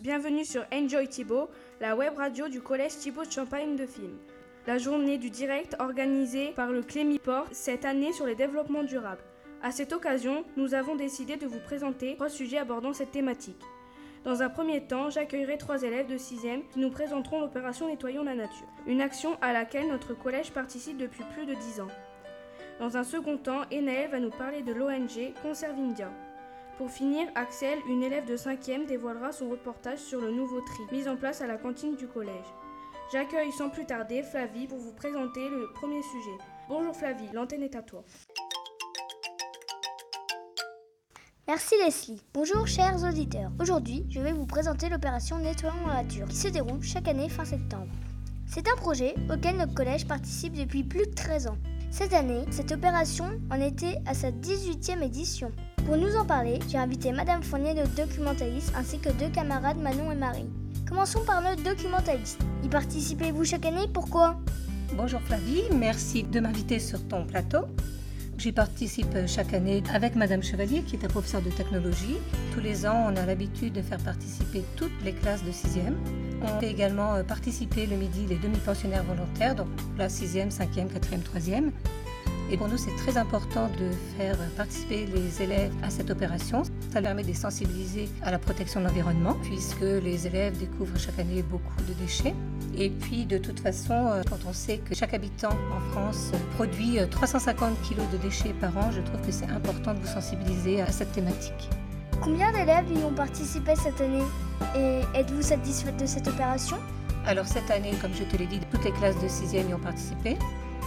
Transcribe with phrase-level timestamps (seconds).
[0.00, 1.48] bienvenue sur Enjoy Thibault,
[1.80, 4.18] la web radio du collège Thibault de Champagne de Film.
[4.66, 9.22] La journée du direct organisée par le Clémiport cette année sur les développements durables.
[9.62, 13.62] À cette occasion, nous avons décidé de vous présenter trois sujets abordant cette thématique.
[14.24, 18.34] Dans un premier temps, j'accueillerai trois élèves de 6e qui nous présenteront l'opération Nettoyons la
[18.34, 21.88] nature, une action à laquelle notre collège participe depuis plus de 10 ans.
[22.80, 26.10] Dans un second temps, Enaël va nous parler de l'ONG Conservindia.
[26.82, 31.06] Pour finir, Axel, une élève de 5e, dévoilera son reportage sur le nouveau tri mis
[31.06, 32.52] en place à la cantine du collège.
[33.12, 36.36] J'accueille sans plus tarder Flavie pour vous présenter le premier sujet.
[36.68, 38.02] Bonjour Flavie, l'antenne est à toi.
[41.46, 42.20] Merci Leslie.
[42.34, 43.52] Bonjour chers auditeurs.
[43.60, 47.44] Aujourd'hui, je vais vous présenter l'opération Nettoyons la nature qui se déroule chaque année fin
[47.44, 47.92] septembre.
[48.44, 51.58] C'est un projet auquel notre collège participe depuis plus de 13 ans.
[51.92, 55.52] Cette année, cette opération en était à sa 18e édition.
[55.84, 60.10] Pour nous en parler, j'ai invité Madame Fournier, notre documentaliste, ainsi que deux camarades Manon
[60.10, 60.48] et Marie.
[60.88, 62.40] Commençons par notre documentaliste.
[62.64, 63.88] Y participez-vous chaque année?
[63.92, 64.38] Pourquoi?
[64.96, 67.66] Bonjour Flavie, merci de m'inviter sur ton plateau.
[68.38, 72.16] J'y participe chaque année avec Madame Chevalier, qui est un professeur de technologie.
[72.54, 75.92] Tous les ans, on a l'habitude de faire participer toutes les classes de 6e.
[76.42, 81.22] On fait également euh, participer le midi les demi-pensionnaires volontaires, donc la 6e, 5e, 4e,
[81.22, 81.70] 3e.
[82.50, 86.64] Et pour nous, c'est très important de faire participer les élèves à cette opération.
[86.92, 91.18] Ça permet de les sensibiliser à la protection de l'environnement, puisque les élèves découvrent chaque
[91.18, 92.34] année beaucoup de déchets.
[92.76, 96.98] Et puis, de toute façon, euh, quand on sait que chaque habitant en France produit
[97.10, 100.82] 350 euh, kg de déchets par an, je trouve que c'est important de vous sensibiliser
[100.82, 101.70] à cette thématique.
[102.22, 104.22] Combien d'élèves y ont participé cette année
[104.76, 106.76] Et êtes-vous satisfaite de cette opération?
[107.26, 109.80] Alors cette année, comme je te l'ai dit, toutes les classes de 6e y ont
[109.80, 110.38] participé.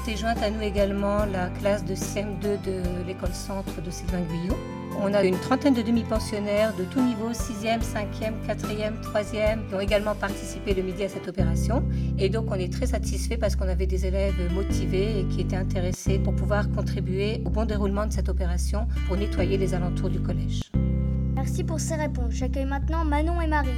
[0.06, 4.56] C'est jointe à nous également la classe de CM2 de l'école centre de Sylvain Guyot.
[5.02, 9.82] On a une trentaine de demi-pensionnaires de tous niveaux, 6e, 5e, 4e, 3e, qui ont
[9.82, 11.84] également participé le midi à cette opération.
[12.18, 15.58] Et donc on est très satisfait parce qu'on avait des élèves motivés et qui étaient
[15.58, 20.22] intéressés pour pouvoir contribuer au bon déroulement de cette opération pour nettoyer les alentours du
[20.22, 20.62] collège.
[21.46, 22.32] Merci pour ces réponses.
[22.32, 23.70] J'accueille maintenant Manon et Marie.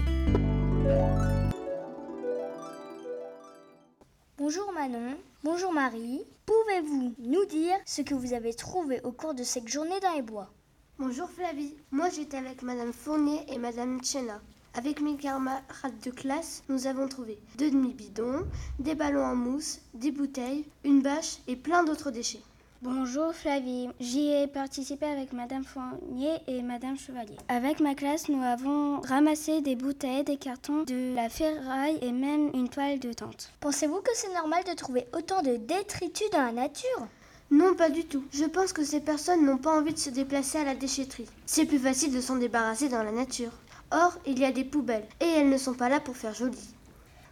[4.37, 6.21] Bonjour Manon, bonjour Marie.
[6.45, 10.21] Pouvez-vous nous dire ce que vous avez trouvé au cours de cette journée dans les
[10.21, 10.49] bois?
[10.97, 11.75] Bonjour Flavie.
[11.91, 14.39] Moi j'étais avec Madame Fournier et Madame Chena.
[14.73, 18.45] Avec mes camarades de classe, nous avons trouvé deux demi-bidons,
[18.79, 22.43] des ballons en mousse, des bouteilles, une bâche et plein d'autres déchets.
[22.83, 27.35] Bonjour Flavie, j'y ai participé avec Madame Fournier et Madame Chevalier.
[27.47, 32.51] Avec ma classe, nous avons ramassé des bouteilles, des cartons, de la ferraille et même
[32.53, 33.51] une toile de tente.
[33.61, 37.07] Pensez-vous que c'est normal de trouver autant de détritus dans la nature?
[37.49, 38.23] Non, pas du tout.
[38.31, 41.25] Je pense que ces personnes n'ont pas envie de se déplacer à la déchetterie.
[41.47, 43.53] C'est plus facile de s'en débarrasser dans la nature.
[43.89, 46.59] Or, il y a des poubelles, et elles ne sont pas là pour faire joli.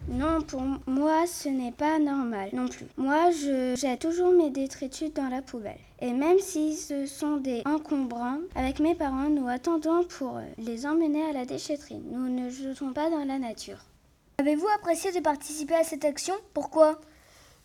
[0.08, 2.86] Non, pour moi, ce n'est pas normal non plus.
[2.96, 5.78] Moi, je jette toujours mes détritus dans la poubelle.
[6.00, 11.24] Et même si ce sont des encombrants, avec mes parents, nous attendons pour les emmener
[11.24, 12.00] à la déchetterie.
[12.10, 13.84] Nous ne jetons pas dans la nature.
[14.38, 16.34] Avez-vous apprécié de participer à cette action?
[16.54, 17.00] Pourquoi?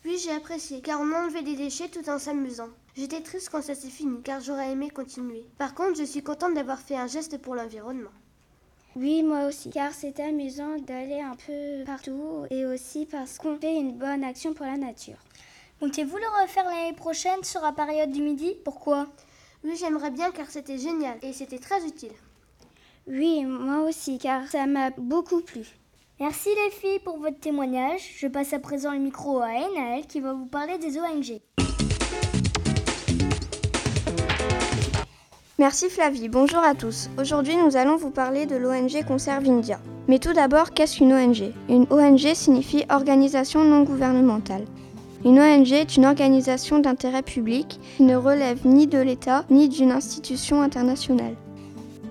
[0.06, 2.70] Oui, j'ai apprécié, car on enlevait des déchets tout en s'amusant.
[2.96, 5.46] J'étais triste quand ça s'est fini, car j'aurais aimé continuer.
[5.58, 8.10] Par contre, je suis contente d'avoir fait un geste pour l'environnement.
[8.98, 13.78] Oui, moi aussi, car c'est amusant d'aller un peu partout et aussi parce qu'on fait
[13.78, 15.16] une bonne action pour la nature.
[15.80, 18.54] Comptez-vous le refaire l'année prochaine sur la période du midi?
[18.66, 19.08] Pourquoi?
[19.64, 22.12] Oui, j'aimerais bien car c'était génial et c'était très utile.
[23.08, 25.66] Oui, moi aussi, car ça m'a beaucoup plu.
[26.20, 28.02] Merci les filles pour votre témoignage.
[28.18, 31.40] Je passe à présent le micro à Enaël qui va vous parler des ONG.
[35.62, 37.08] Merci Flavie, bonjour à tous.
[37.20, 39.80] Aujourd'hui nous allons vous parler de l'ONG Conserve India.
[40.08, 44.66] Mais tout d'abord, qu'est-ce qu'une ONG Une ONG signifie organisation non gouvernementale.
[45.24, 49.92] Une ONG est une organisation d'intérêt public qui ne relève ni de l'État ni d'une
[49.92, 51.36] institution internationale.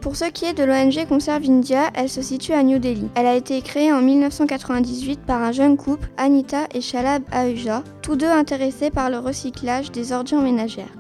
[0.01, 3.09] Pour ce qui est de l'ONG Conserve India, elle se situe à New Delhi.
[3.17, 8.15] Elle a été créée en 1998 par un jeune couple, Anita et Shalab Ahuja, tous
[8.15, 11.00] deux intéressés par le recyclage des ordures ménagères.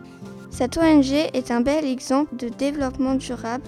[0.50, 3.64] Cette ONG est un bel exemple de développement durable.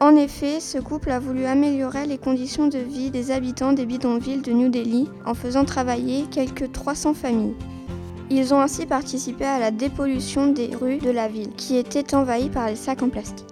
[0.00, 4.42] En effet, ce couple a voulu améliorer les conditions de vie des habitants des bidonvilles
[4.42, 7.54] de New Delhi en faisant travailler quelques 300 familles.
[8.30, 12.48] Ils ont ainsi participé à la dépollution des rues de la ville, qui étaient envahies
[12.48, 13.46] par les sacs en plastique.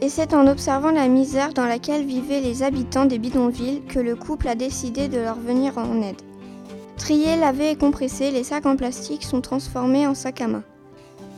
[0.00, 4.16] Et c'est en observant la misère dans laquelle vivaient les habitants des bidonvilles que le
[4.16, 6.20] couple a décidé de leur venir en aide.
[6.96, 10.64] Triés, lavés et compressés, les sacs en plastique sont transformés en sacs à main.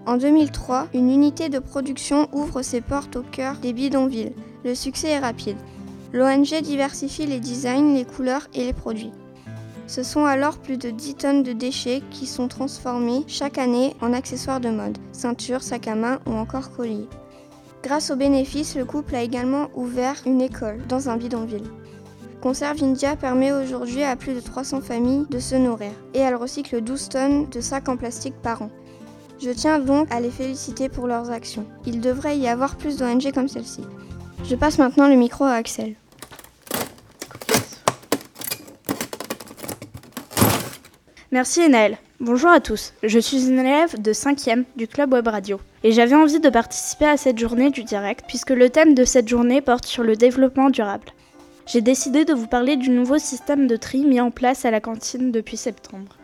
[0.07, 4.35] En 2003, une unité de production ouvre ses portes au cœur des bidonvilles.
[4.63, 5.57] Le succès est rapide.
[6.13, 9.13] L'ONG diversifie les designs, les couleurs et les produits.
[9.87, 14.13] Ce sont alors plus de 10 tonnes de déchets qui sont transformés chaque année en
[14.13, 17.09] accessoires de mode, ceintures, sacs à main ou encore colliers.
[17.83, 21.71] Grâce aux bénéfices, le couple a également ouvert une école dans un bidonville.
[22.43, 26.83] Conserve India permet aujourd'hui à plus de 300 familles de se nourrir et elle recycle
[26.83, 28.71] 12 tonnes de sacs en plastique par an.
[29.45, 31.67] Je tiens donc à les féliciter pour leurs actions.
[31.85, 33.83] Il devrait y avoir plus d'ONG comme celle-ci.
[34.43, 35.97] Je passe maintenant le micro à Axel.
[41.31, 41.99] Merci Enaël.
[42.21, 46.17] Bonjour à tous, je suis une élève de 5e du Club Web Radio et j'avais
[46.17, 49.85] envie de participer à cette journée du direct puisque le thème de cette journée porte
[49.85, 51.09] sur le développement durable.
[51.67, 54.81] J'ai décidé de vous parler du nouveau système de tri mis en place à la
[54.81, 56.17] cantine depuis septembre.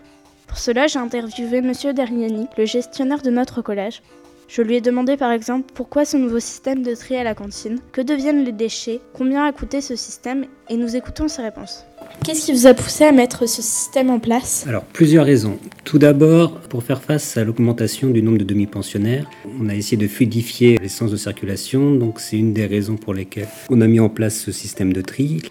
[0.50, 4.02] Pour cela, j'ai interviewé Monsieur Derriani, le gestionnaire de notre collège.
[4.48, 7.78] Je lui ai demandé par exemple pourquoi ce nouveau système de tri à la cantine,
[7.92, 11.84] que deviennent les déchets, combien a coûté ce système et nous écoutons ses réponses.
[12.24, 14.64] Qu'est-ce qui vous a poussé à mettre ce système en place?
[14.66, 15.56] Alors, plusieurs raisons.
[15.84, 19.30] Tout d'abord, pour faire face à l'augmentation du nombre de demi-pensionnaires,
[19.60, 23.48] on a essayé de fluidifier l'essence de circulation, donc c'est une des raisons pour lesquelles
[23.68, 25.42] on a mis en place ce système de tri.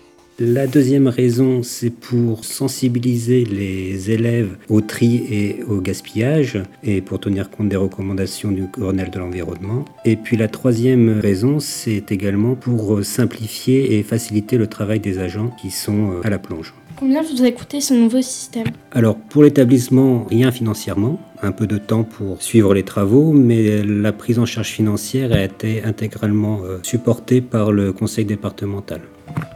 [0.42, 7.20] La deuxième raison, c'est pour sensibiliser les élèves au tri et au gaspillage et pour
[7.20, 9.84] tenir compte des recommandations du Grenelle de l'environnement.
[10.06, 15.54] Et puis la troisième raison, c'est également pour simplifier et faciliter le travail des agents
[15.62, 16.74] qui sont euh, à la plonge.
[16.96, 18.68] Combien vous a coûté ce nouveau système?
[18.94, 24.14] Alors pour l'établissement, rien financièrement, un peu de temps pour suivre les travaux, mais la
[24.14, 29.02] prise en charge financière a été intégralement euh, supportée par le conseil départemental.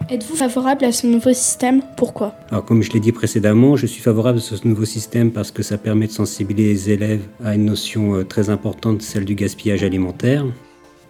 [0.10, 1.82] Êtes-vous favorable à ce nouveau système?
[1.98, 2.36] Pourquoi?
[2.52, 5.64] Alors comme je l'ai dit précédemment, je suis favorable à ce nouveau système parce que
[5.64, 9.84] ça permet de sensibiliser les élèves à une notion euh, très importante, celle du gaspillage
[9.84, 10.46] alimentaire.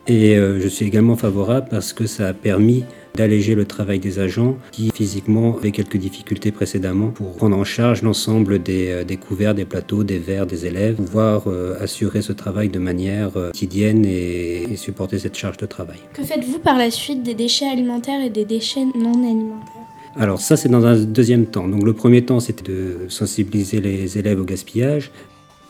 [0.08, 2.84] Et euh, je suis également favorable parce que ça a permis
[3.16, 8.02] d'alléger le travail des agents qui physiquement avaient quelques difficultés précédemment pour prendre en charge
[8.02, 12.34] l'ensemble des, euh, des, couverts, des plateaux, des verres des élèves, pouvoir euh, assurer ce
[12.34, 16.00] travail de manière quotidienne et, et supporter cette charge de travail.
[16.14, 19.84] Que faites-vous par la suite des déchets alimentaires et des déchets non alimentaires?
[20.16, 21.68] Alors ça, c'est dans un deuxième temps.
[21.68, 25.12] Donc le premier temps, c'était de sensibiliser les élèves au gaspillage.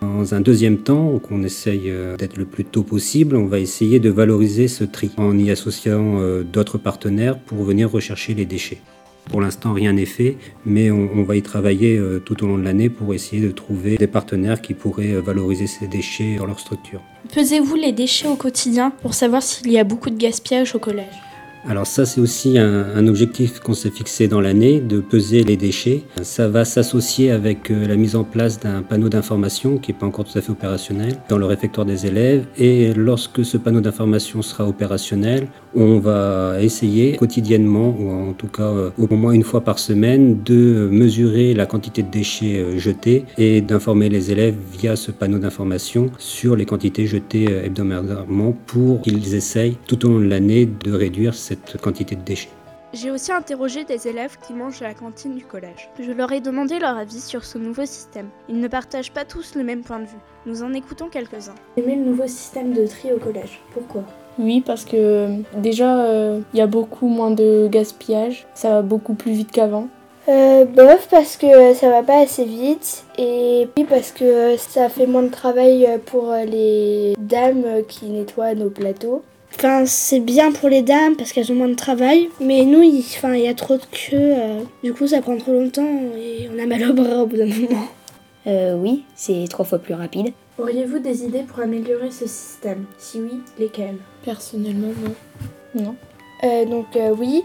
[0.03, 3.99] Dans un deuxième temps, qu'on essaye euh, d'être le plus tôt possible, on va essayer
[3.99, 8.81] de valoriser ce tri en y associant euh, d'autres partenaires pour venir rechercher les déchets.
[9.29, 10.35] Pour l'instant, rien n'est fait,
[10.65, 13.95] mais on, va y travailler euh, tout au long de l'année pour essayer de trouver
[13.95, 17.01] des partenaires qui pourraient valoriser ces déchets dans leur structure.
[17.33, 21.15] Pesez-vous les déchets au quotidien pour savoir s'il y a beaucoup de gaspillage au collège?
[21.65, 26.03] Alors ça, c'est aussi un, objectif qu'on s'est fixé dans l'année, de peser les déchets.
[26.21, 30.05] Ça va s'associer avec euh, la mise en place d'un panneau d'information qui n'est pas
[30.05, 32.45] encore tout à fait opérationnel dans le réfectoire des élèves.
[32.57, 38.63] Et lorsque ce panneau d'information sera opérationnel, on va essayer quotidiennement, ou en tout cas
[38.63, 43.25] euh, au moins une fois par semaine, de mesurer la quantité de déchets euh, jetés
[43.37, 49.35] et d'informer les élèves via ce panneau d'information sur les quantités jetées hebdomadairement pour qu'ils
[49.35, 51.33] essayent tout au long de l'année de réduire
[51.65, 52.49] cette quantité de déchets.
[52.93, 55.89] J'ai aussi interrogé des élèves qui mangent à la cantine du collège.
[55.99, 58.27] Je leur ai demandé leur avis sur ce nouveau système.
[58.49, 60.21] Ils ne partagent pas tous le même point de vue.
[60.45, 61.55] Nous en écoutons quelques-uns.
[61.75, 63.59] Aimez le nouveau système de tri au collège.
[63.73, 64.03] Pourquoi?
[64.37, 68.45] Oui, parce que déjà, euh, il y a beaucoup moins de gaspillage.
[68.53, 69.87] Ça va beaucoup plus vite qu'avant.
[70.29, 75.05] Euh, bof parce que ça va pas assez vite et puis parce que ça fait
[75.05, 79.23] moins de travail pour les dames qui nettoient nos plateaux.
[79.55, 82.99] Enfin, c'est bien pour les dames parce qu'elles ont moins de travail, mais nous, il,
[82.99, 84.13] enfin, il y a trop de queues.
[84.13, 87.37] Euh, du coup, ça prend trop longtemps et on a mal au bras au bout
[87.37, 87.87] d'un moment.
[88.45, 90.33] Euh, oui, c'est trois fois plus rapide.
[90.57, 92.83] Auriez-vous des idées pour améliorer ce système?
[92.97, 93.95] Si oui, lesquelles?
[94.25, 95.81] Personnellement, non.
[95.81, 95.95] Non.
[96.43, 97.41] Euh, donc, euh, oui,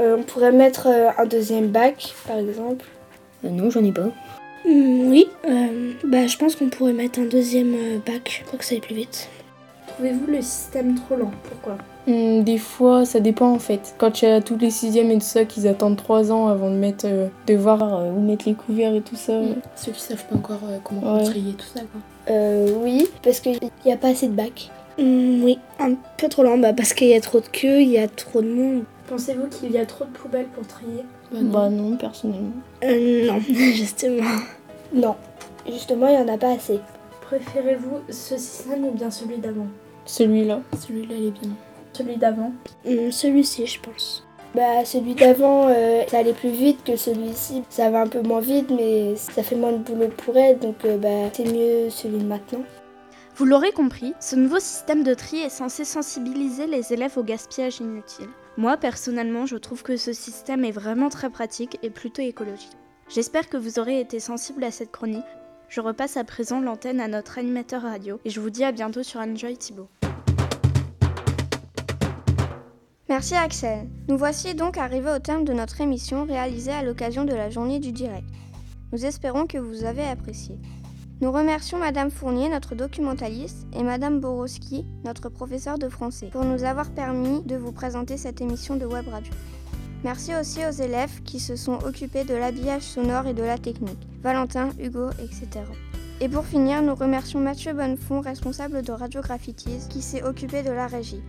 [0.00, 2.84] euh, on pourrait mettre un deuxième bac, par exemple.
[3.44, 4.10] non, j'en ai pas.
[4.66, 5.28] Mm, oui,
[6.04, 9.28] bah, je pense qu'on pourrait mettre un deuxième bac pour que ça aille plus vite.
[9.94, 11.30] Trouvez-vous le système trop lent?
[11.48, 11.76] Pourquoi?
[12.06, 13.94] Hmm, Des fois, ça dépend en fait.
[13.98, 16.70] Quand il y a tous les sixièmes et tout ça, qu'ils attendent trois ans avant
[16.70, 19.38] de mettre, euh, de voir euh, où mettre les couverts et tout ça.
[19.38, 19.54] Hmm.
[19.76, 21.80] Ceux qui savent pas encore euh, comment trier tout ça.
[21.80, 22.34] Quoi.
[22.82, 24.70] oui, parce qu'il n'y a pas assez de bacs.
[24.98, 27.90] Hmm, oui, un peu trop lent, bah, parce qu'il y a trop de queues, il
[27.90, 28.82] y a trop de monde.
[29.08, 31.04] Pensez-vous qu'il y a trop de poubelles pour trier?
[31.30, 32.50] Bah non, bah, non personnellement.
[32.82, 33.40] non,
[33.74, 34.24] justement.
[34.94, 35.14] Non,
[35.66, 36.80] justement, il n'y en a pas assez.
[37.22, 39.66] Préférez-vous ce système ou bien celui d'avant?
[40.04, 40.60] Celui-là.
[40.78, 41.50] Celui-là, il est bien.
[41.92, 42.52] Celui d'avant
[42.86, 44.24] hum, Celui-ci, je pense.
[44.54, 47.62] Bah, celui d'avant, euh, ça allait plus vite que celui-ci.
[47.70, 50.84] Ça va un peu moins vite, mais ça fait moins de boulot pour elle, donc
[50.84, 52.62] euh, bah, c'est mieux celui de maintenant.
[53.34, 57.80] Vous l'aurez compris, ce nouveau système de tri est censé sensibiliser les élèves au gaspillage
[57.80, 58.28] inutile.
[58.58, 62.76] Moi, personnellement, je trouve que ce système est vraiment très pratique et plutôt écologique.
[63.08, 65.24] J'espère que vous aurez été sensible à cette chronique.
[65.72, 69.02] Je repasse à présent l'antenne à notre animateur radio et je vous dis à bientôt
[69.02, 69.88] sur Enjoy Thibault.
[73.08, 73.88] Merci Axel.
[74.06, 77.78] Nous voici donc arrivés au terme de notre émission réalisée à l'occasion de la journée
[77.78, 78.28] du direct.
[78.92, 80.58] Nous espérons que vous avez apprécié.
[81.22, 86.64] Nous remercions Madame Fournier, notre documentaliste, et Madame Borowski, notre professeur de français, pour nous
[86.64, 89.32] avoir permis de vous présenter cette émission de web radio.
[90.04, 94.06] Merci aussi aux élèves qui se sont occupés de l'habillage sonore et de la technique,
[94.22, 95.64] Valentin, Hugo, etc.
[96.20, 100.70] Et pour finir, nous remercions Mathieu Bonnefond, responsable de Radio Graffitis, qui s'est occupé de
[100.70, 101.22] la régie.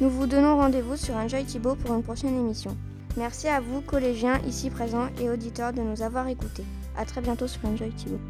[0.00, 2.76] Nous vous donnons rendez-vous sur Enjoy Thibault pour une prochaine émission.
[3.16, 6.64] Merci à vous, collégiens ici présents et auditeurs, de nous avoir écoutés.
[6.96, 8.20] A très bientôt sur Enjoy Thibault.